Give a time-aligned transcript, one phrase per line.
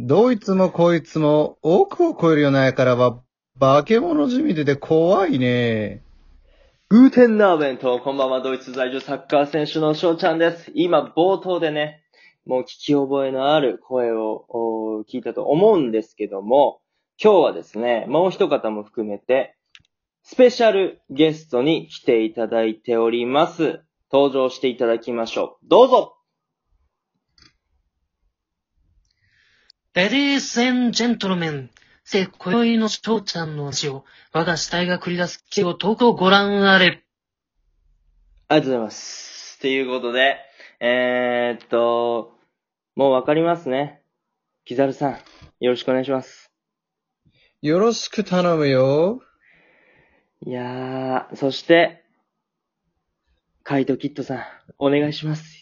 [0.00, 3.20] どいつもこいつも億を超えるようなやからは、
[3.58, 6.04] 化け物じみてて怖いね。
[6.88, 10.70] グーテンナーベント、こんばんは、ドイツ在住サッカー選手の翔ちゃんです。
[10.76, 12.04] 今、冒頭でね、
[12.46, 16.80] もう聞き覚えのある声を聞いたと思うんですけども、
[17.20, 19.56] 今日はですね、もう一方も含めて、
[20.22, 23.80] スペシャルゲストに来ていただいております。
[24.12, 25.66] 登場していただきましょう。
[25.68, 26.17] どうぞ
[29.98, 31.70] Ladies and gentlemen,
[32.04, 37.02] せ、今宵の翔ちゃんの死を、我が死体が繰り出す気を遠くをご覧あれ。
[38.46, 39.58] ありがとうございます。
[39.58, 40.36] ということで、
[40.78, 42.38] えー、っと、
[42.94, 44.00] もうわかりますね。
[44.64, 45.12] キザルさん、
[45.58, 46.52] よろしくお願いします。
[47.60, 49.20] よろしく頼むよ。
[50.46, 52.04] いやー、そして、
[53.64, 54.44] カイトキットさん、
[54.78, 55.57] お願いします。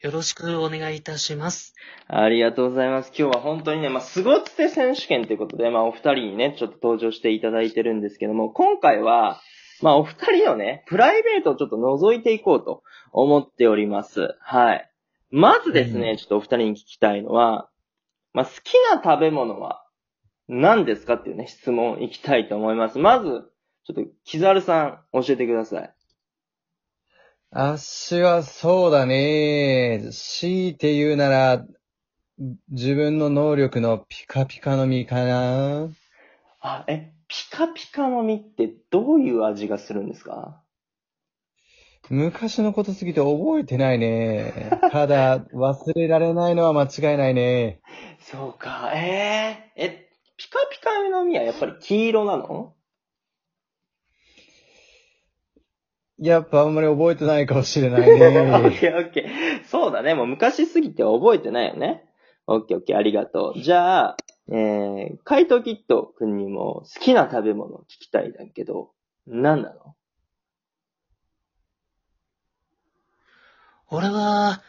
[0.00, 1.74] よろしくお願いいたします。
[2.06, 3.08] ありがとうございます。
[3.08, 9.42] 今日は本当にね、まあ、すごつて選手権ということで、まあ、お二人にね、ちょっと登場していただいてるんですけども、今回は、
[9.82, 14.36] まあ、お二人のね、プライベートをちょっと覗いていこうと思っております。
[14.40, 14.90] はい。
[15.30, 17.68] まずですね、うんちょっとお二人に聞きたいのは、
[18.32, 19.84] まあ、好きな食べ物は
[20.48, 22.98] 何ですかっていうね、質問いきたいと思います。
[22.98, 23.26] まず、
[23.84, 25.94] ちょっと、キザルさん、教えてください。
[27.52, 30.08] あっしはそうだね。
[30.12, 31.66] 強いて言うなら、
[32.70, 35.90] 自分の能力のピカピカの実かな。
[36.60, 40.62] あ、え、ピカピカの実ってどういう味がするんですか？
[42.10, 44.82] 昔のことすぎて覚えてないね。
[44.88, 47.80] ただ、忘れられないのは間違いないね。
[48.20, 52.74] そうか、えええ、ピカピカの実はやっぱり黄色なの？
[56.20, 58.78] やっぱあんまり覚えてないかもしれない オッね。
[58.78, 59.64] ケーオッケー。
[59.64, 62.04] そうだね、もう昔すぎて覚えてないよね。
[62.46, 63.60] オッケーオッケー、ありがとう。
[63.60, 64.16] じゃあ、
[64.52, 68.90] えー、カイトキット君にも好きな食べ物を聞きたいんだけど、
[69.26, 69.94] 何なの？
[73.88, 74.62] 俺は、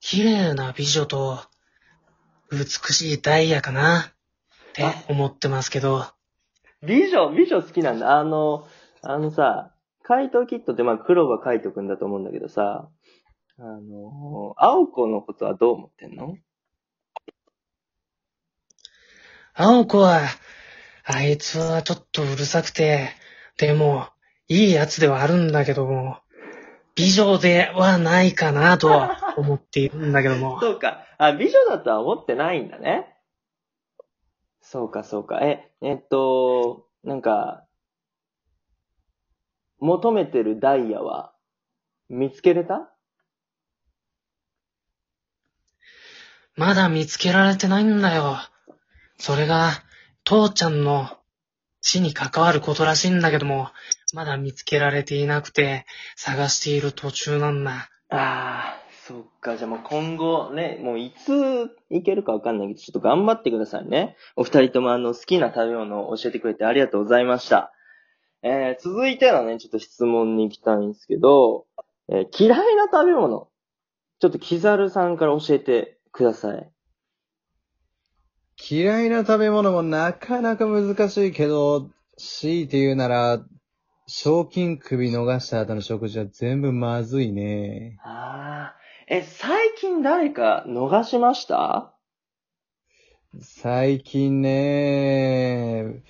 [0.00, 1.38] 綺麗な美女と、
[2.50, 6.04] 美しいダイヤかなって思ってますけど、
[6.82, 8.18] 美女、美女好きなんだ。
[8.18, 8.66] あの、
[9.02, 9.72] あのさ、
[10.08, 12.88] カイトキットってまあ黒羽カイト君だと思うんだけどさ、
[13.58, 16.34] あの、青子のことはどう思ってんの？
[19.52, 20.22] 青子は、
[21.04, 23.10] あいつはちょっとうるさくて、
[23.58, 24.06] でも、
[24.48, 26.16] いいやつではあるんだけども、
[26.96, 30.58] 美女ではないかなとは思っているんだけども。
[30.62, 31.04] そうか。
[31.18, 33.14] あ、美女だとは思ってないんだね。
[34.62, 35.40] そうか、そうか。
[35.40, 37.67] え、えっと、なんか、
[39.80, 41.32] 求めてるダイヤは、
[42.08, 42.90] 見つけれた？
[46.56, 48.38] まだ見つけられてないんだよ。
[49.18, 49.70] それが、
[50.24, 51.08] 父ちゃんの
[51.80, 53.68] 死に関わることらしいんだけども、
[54.12, 57.90] まだ見つけられていなくて、探している途中なんだ。
[58.10, 59.56] ああ、そっか。
[59.56, 61.30] じゃあもう今後ね、もういつ
[61.90, 64.16] 行けるかわかんないけど、ちょっと頑張ってくださいね。
[64.34, 67.72] お二人ともあの好きな食べ物を教えてくれてありがとうございました。
[68.42, 71.66] えー、続いてのね、ちょっと質問に行きたいんですけど、
[72.08, 73.48] えー嫌いな食べ物。
[74.20, 76.70] ちょっとキザルさんから教えてください。
[78.70, 83.44] 嫌いな食べ物もなかなか難しいけど、強いて言うなら、
[84.06, 88.00] 賞金首逃した後の食事は全部まずいね。
[88.02, 88.76] ああ、
[89.06, 91.94] え、最近誰か逃しました？
[93.40, 96.02] 最近ね、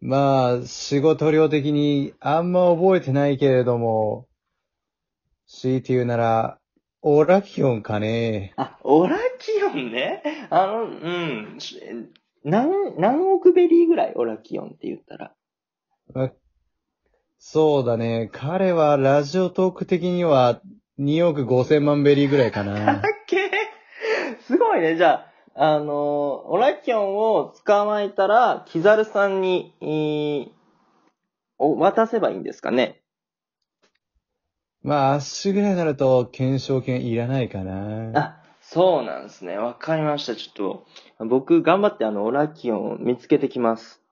[0.00, 4.26] まあ、仕事量的にあんま覚えてないけれども、
[5.46, 6.58] 強いて言うなら、
[7.02, 8.52] オラキオンかね。
[8.56, 10.22] あ、オラキオンね？
[10.50, 11.56] あの、うん。
[11.60, 11.80] し
[12.44, 15.32] 何、何億ベリーぐらいオラキオンって言ったら？
[16.14, 16.30] ま
[17.38, 18.28] そうだね。
[18.32, 20.60] 彼はラジオトーク的には
[20.98, 23.02] 2億5千万ベリーぐらいかかなっ。
[23.28, 23.50] けー
[24.40, 24.96] すごいね。
[24.96, 30.56] じゃあ、あのーオラキオンを捕まえたら、黄猿さんに、えー
[31.58, 33.00] お渡せばいいんですかね？
[34.82, 38.10] まあ、足ぐらいになると懸賞金いらないかな。
[38.14, 39.56] あ、そうなんですね。
[39.56, 40.36] わかりました。
[40.36, 44.02] ちょっと、僕頑張ってあの、オラキオンを見つけてきます。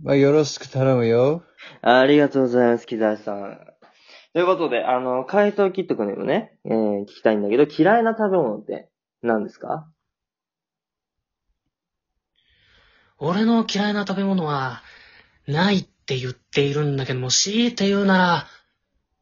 [0.00, 1.42] まあ、よろしく頼むよ。
[1.82, 3.58] ありがとうございます、キザルさん。
[4.34, 8.88] ということで、あの、回答キット君にもね、えー聞きたいんだけど、嫌いな食べ物って
[9.22, 9.88] 何ですか？
[13.18, 14.82] 俺の嫌いな食べ物は、
[15.46, 18.46] ないって言っているんだけども、強いて言うなら、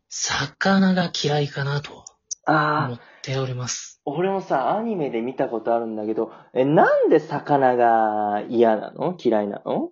[0.09, 2.05] 魚が嫌いかなと
[2.47, 4.01] 思っております。
[4.05, 9.17] 俺もさ、アニメで見たことあるんだけど、え、なんで魚が嫌なの？
[9.19, 9.91] 嫌いなの？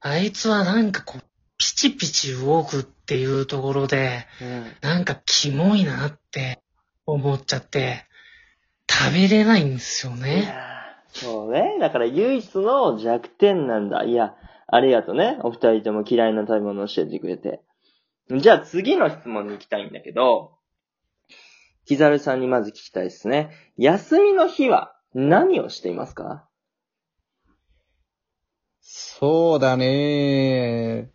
[0.00, 1.22] あいつはなんかこう、
[1.58, 4.72] ピチピチ動くっていうところで、うん。
[4.80, 6.62] なんかキモいなって
[7.06, 8.04] 思っちゃって、
[8.90, 10.54] 食べれないんですよいね。
[11.12, 11.76] そうね。
[11.80, 14.04] だから唯一の弱点なんだ。
[14.04, 14.34] いや、
[14.66, 15.38] ありがとね。
[15.42, 17.62] お二人とも嫌いな食べ物を教えてくれて。
[18.30, 20.58] じゃあ次の質問に行きたいんだけど、
[21.86, 23.50] キザルさんにまず聞きたいですね。
[23.78, 26.47] 休みの日は何をしていますか？
[29.20, 31.10] そうだね。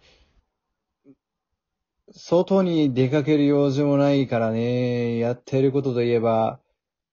[2.12, 5.18] 外に出かける用事もないからね。
[5.18, 6.60] やってることといえば、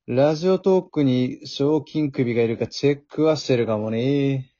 [0.08, 4.50] ラジオトークに賞金首がいるかチェックはしてるかもね。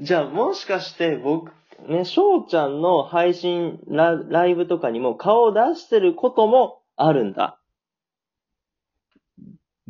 [0.00, 1.52] じゃあもしかして僕、
[1.88, 7.60] ね、翔ちゃんの配信ラ、ライブとかにも顔を出してることもあるんだ。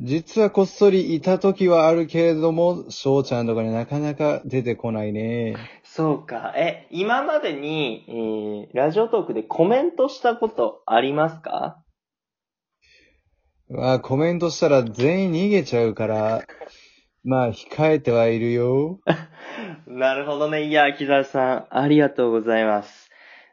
[0.01, 5.57] 実はこっそりいた時はあるけれども、翔ちゃんとかになかなか出てこないね。
[5.95, 6.53] そうか。
[6.57, 11.83] え、今までに、えー、ラジオトークでコメントしたことありますか？
[13.69, 16.45] まあ、コメントしたら全員逃げちゃうから、
[17.25, 19.01] まあ、控えてはいるよ。
[19.87, 20.65] なるほどね。
[20.65, 23.11] いや、木澤さん、ありがとうございます。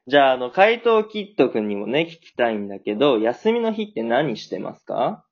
[0.07, 5.25] じゃあ、あの、怪盗キットくんにもね、聞きたいんだけど、休みの日って何してますか？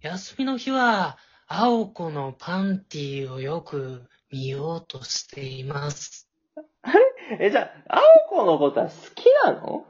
[0.00, 1.18] 休みの日は、
[1.48, 4.06] 青子のパンティをよく
[4.36, 6.28] 見ようとしています。
[7.40, 9.86] え、じゃあ、青子のことは好きなの？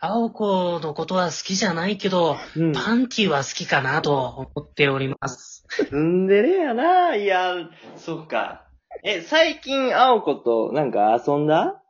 [0.00, 5.64] 青子のことは好きじゃないけど、うんパンティは好きかなと思っております。
[5.68, 7.14] ツンデレやな。
[7.14, 7.54] いや、
[7.96, 8.66] そっか。
[9.04, 11.80] え、最近、青子となんか遊んだ？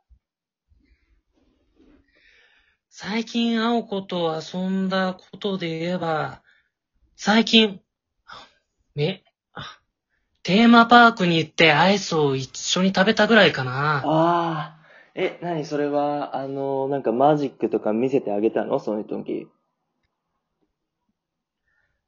[2.89, 6.43] 最近青子と遊んだことで言えば、
[7.15, 7.81] 最近、
[8.93, 9.30] め、あ
[10.43, 13.97] テーマパークに行ってアイスを一緒に食べたぐらいかな。
[13.97, 14.77] ああ。
[15.13, 18.79] え、なにそれは、あの、なんかマジックとか見せてあげたの？
[18.79, 19.47] その時。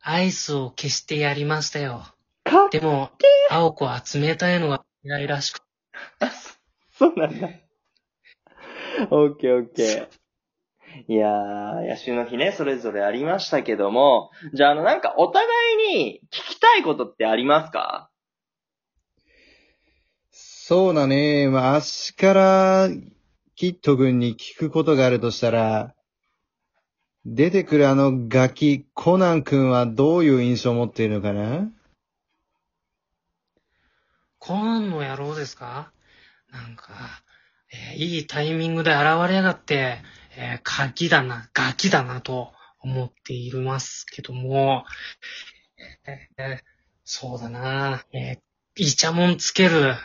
[0.01, 2.03] アイスを消してやりましたよ。
[2.43, 3.11] かでも、
[3.49, 5.61] 青子は冷たいのが嫌いらしく、
[6.91, 7.49] そうなんだ。
[9.11, 10.07] オッケーオッケー。
[11.07, 15.45] いやー、野手の日ね、それぞれありましたけども、じゃあ、あの、なんか、お互
[15.91, 18.09] いに聞きたいことってありますか？
[20.65, 21.49] そうだね。
[21.49, 22.89] まあ、明日から、
[23.57, 25.93] キット君に聞くことがあるとしたら、
[27.25, 31.69] 出てくるあのガキ、コナン君はどういう印象を持っているのかな？
[34.39, 35.91] コナンの野郎ですか？
[36.53, 36.93] なんか、
[37.69, 39.97] えーいいタイミングで現れやがって、
[40.37, 44.85] えー、ガキだな、ガキだなと思っていますけども、
[46.07, 46.59] えー
[47.03, 48.39] そうだな、えー
[48.77, 49.95] イチャモンつける、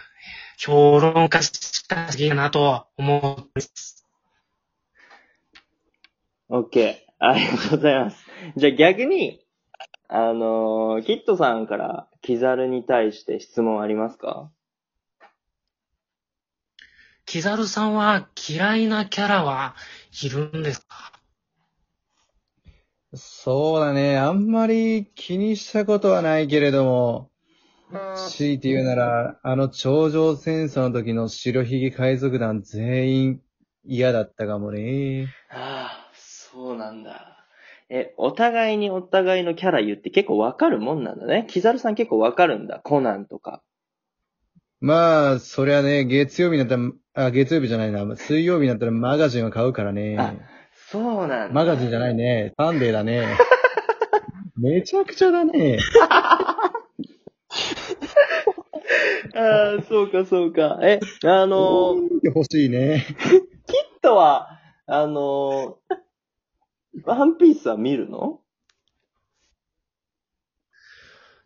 [0.61, 4.05] 評論家しかすぎるなと思ってます。
[6.49, 7.13] オッケー。
[7.21, 8.27] ありがとうございます。
[8.57, 9.41] じゃあ逆に、
[10.09, 14.51] あのー、キットさんから、キザルに対して質問ありますか？
[17.25, 19.77] キザルさんは嫌いなキャラは
[20.25, 21.13] いるんですか？
[23.15, 24.19] そうだね。
[24.19, 27.31] あんまり気にしたことはないけれども、
[28.31, 33.41] 強いて言うなら、あの頂上戦争の時の白ひげ海賊団全員
[33.85, 35.29] 嫌だったかもね。
[35.51, 37.47] ああ、そうなんだ。
[37.91, 41.47] え、お互いにお互いのキャラ言って結構わかるもんなんだね。
[41.49, 42.81] キザルさん結構わかるんだ。
[42.81, 43.63] コナンとか。
[44.81, 50.17] まあ、そりゃね、月曜日になったら、あ、月曜日じゃないな、水曜日になったらマガジンを買うからね。
[50.19, 50.35] あ
[50.91, 51.55] そうなんだ。
[51.55, 52.53] マガジンじゃないね。
[52.59, 53.27] サンデーだね。
[54.57, 55.79] めちゃくちゃだね。
[59.39, 60.81] ああ、そうかそうか。
[60.83, 63.07] え、あのー、欲しいね。
[63.21, 63.41] キッ
[64.03, 68.41] トは、あのー、ワンピースは見るの？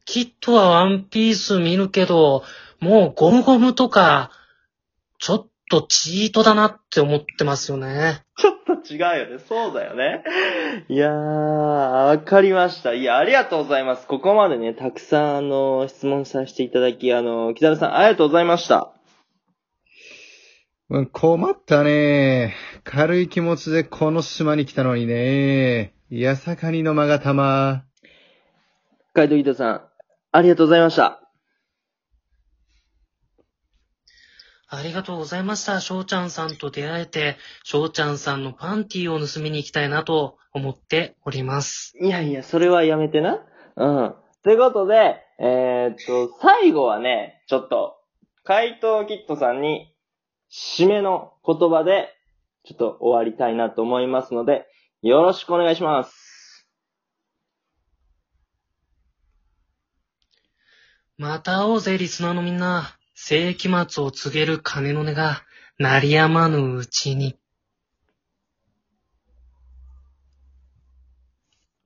[0.06, 2.44] キットはワンピース見るけど、
[2.80, 4.30] もうゴムゴムとか、
[5.18, 8.20] ちょっとチートだなって思ってますよね。
[8.36, 9.42] ちょっと違うよね。
[9.48, 10.22] そうだよね。
[10.90, 12.92] いやー、わかりました。
[12.92, 14.06] いや、ありがとうございます。
[14.06, 18.92] ここまでね、たくさん、あの、質問させていただき、あの、木田さん、ありがとうございました。
[20.90, 22.54] うん困ったね。
[22.84, 25.94] 軽い気持ちでこの島に来たのにね。
[26.10, 27.84] やさかにの間がたま。
[29.14, 29.82] カイトギトさん、
[30.32, 31.21] ありがとうございました。
[34.74, 35.80] ありがとうございました。
[35.80, 41.92] 翔ちゃんさんと出会えて、翔ちゃんさんのパンティーを盗みに行きたいなと思っております。
[42.00, 43.44] いやいや、それはやめてな。
[43.76, 44.14] うん。
[44.42, 47.98] ということで、えーっと、最後はね、ちょっと、
[48.44, 49.94] 怪盗キットさんに、
[50.50, 52.08] 締めの言葉で、
[52.64, 54.64] ちょっと終わりたいなと思いますので、
[55.02, 56.66] よろしくお願いします。
[61.18, 62.96] また会おうぜ、リスナーのみんな。
[63.14, 65.42] 世紀末を告げる鐘の音が、
[65.78, 67.38] 鳴りやまぬうちに。